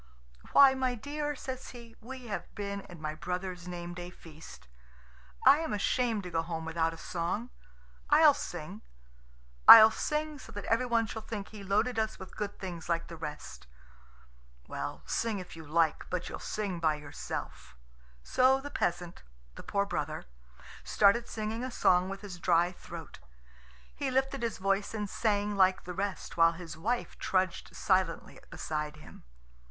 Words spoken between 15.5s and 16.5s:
you like; but you'll